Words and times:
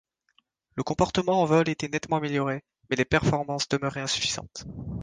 Le 0.73 0.81
comportement 0.81 1.43
en 1.43 1.45
vol 1.45 1.69
était 1.69 1.87
nettement 1.87 2.17
amélioré, 2.17 2.63
mais 2.89 2.95
les 2.95 3.05
performances 3.05 3.69
demeuraient 3.69 4.01
insuffisantes. 4.01 4.65